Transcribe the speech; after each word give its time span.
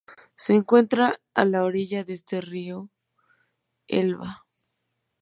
Se 0.35 0.55
encuentra 0.55 1.19
a 1.35 1.45
la 1.45 1.63
orilla 1.63 1.99
oeste 2.01 2.37
del 2.37 2.45
río 2.47 2.89
Elba. 3.87 4.43